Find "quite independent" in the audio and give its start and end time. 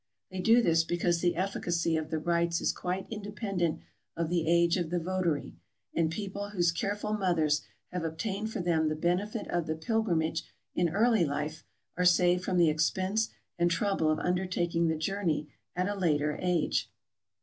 2.73-3.81